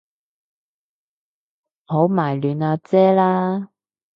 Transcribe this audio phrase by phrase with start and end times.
[0.03, 0.09] 唔
[1.85, 3.69] 好迷戀阿姐啦